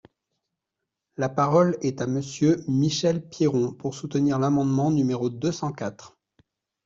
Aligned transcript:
La 1.15 1.29
parole 1.29 1.77
est 1.81 2.01
à 2.01 2.07
Monsieur 2.07 2.63
Michel 2.67 3.23
Piron, 3.29 3.71
pour 3.71 3.93
soutenir 3.93 4.39
l’amendement 4.39 4.89
numéro 4.89 5.29
deux 5.29 5.51
cent 5.51 5.71
quatre. 5.71 6.17